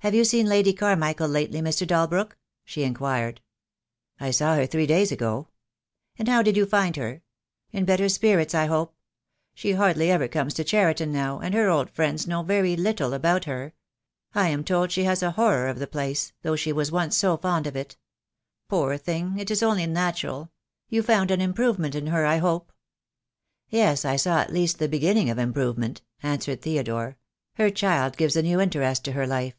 "Have 0.00 0.14
you 0.14 0.22
seen 0.24 0.46
Lady 0.46 0.72
Carmichael 0.72 1.26
lately, 1.26 1.60
Mr. 1.60 1.84
Dal 1.84 2.06
brook?" 2.06 2.38
she 2.64 2.84
inquired. 2.84 3.40
"I 4.20 4.30
saw 4.30 4.54
her 4.54 4.64
three 4.64 4.86
days 4.86 5.10
ago." 5.10 5.48
"And 6.16 6.28
how 6.28 6.42
did 6.42 6.56
you 6.56 6.64
find 6.64 6.94
her? 6.94 7.22
In 7.72 7.84
better 7.84 8.08
spirits 8.08 8.54
I 8.54 8.66
hope? 8.66 8.94
She 9.52 9.72
hardly 9.72 10.08
ever 10.12 10.28
comes 10.28 10.54
to 10.54 10.64
Cheriton 10.64 11.10
now, 11.10 11.40
and 11.40 11.52
her 11.54 11.68
old 11.68 11.90
friends 11.90 12.24
know 12.28 12.44
very 12.44 12.76
little 12.76 13.14
about 13.14 13.46
her. 13.46 13.74
I 14.32 14.46
am 14.46 14.62
told 14.62 14.92
she 14.92 15.02
has 15.02 15.24
a 15.24 15.32
horror 15.32 15.66
of 15.66 15.80
the 15.80 15.88
place, 15.88 16.32
though 16.42 16.54
she 16.54 16.72
was 16.72 16.92
once 16.92 17.16
so 17.16 17.36
fond 17.36 17.66
of 17.66 17.74
it. 17.74 17.96
Poor 18.68 18.96
thing, 18.96 19.36
it 19.40 19.50
is 19.50 19.60
only 19.60 19.86
natural! 19.86 20.52
You 20.88 21.02
found 21.02 21.32
an 21.32 21.40
im 21.40 21.52
provement 21.52 21.96
in 21.96 22.06
her 22.06 22.24
I 22.24 22.36
hope?" 22.36 22.70
"Yes, 23.70 24.04
I 24.04 24.14
saw 24.14 24.38
at 24.38 24.52
least 24.52 24.78
the 24.78 24.86
beginning 24.88 25.30
of 25.30 25.38
improvement," 25.40 26.02
answered 26.22 26.62
Theodore. 26.62 27.16
"Her 27.54 27.70
child 27.70 28.16
gives 28.16 28.36
a 28.36 28.42
new 28.44 28.60
interest 28.60 29.04
to 29.06 29.10
her 29.14 29.26
life." 29.26 29.56